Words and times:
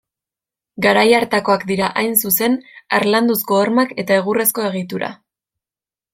Garai 0.85 1.03
hartakoak 1.17 1.65
dira, 1.71 1.89
hain 2.01 2.15
zuzen, 2.29 2.57
harlanduzko 2.99 3.61
hormak 3.61 3.95
eta 4.05 4.19
egurrezko 4.23 4.67
egitura. 4.73 5.13